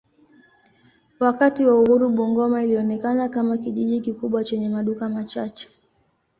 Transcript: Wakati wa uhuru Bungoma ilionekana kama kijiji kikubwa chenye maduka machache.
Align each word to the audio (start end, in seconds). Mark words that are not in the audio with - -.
Wakati 1.19 1.65
wa 1.65 1.79
uhuru 1.79 2.09
Bungoma 2.09 2.63
ilionekana 2.63 3.29
kama 3.29 3.57
kijiji 3.57 3.99
kikubwa 4.01 4.43
chenye 4.43 4.69
maduka 4.69 5.09
machache. 5.09 5.69